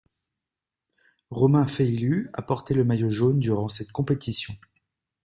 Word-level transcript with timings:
Romain 1.29 1.67
Feillu 1.67 2.31
a 2.33 2.41
porté 2.41 2.73
le 2.73 2.83
maillot 2.83 3.11
jaune 3.11 3.37
durant 3.37 3.69
cette 3.69 3.91
compétition. 3.91 4.55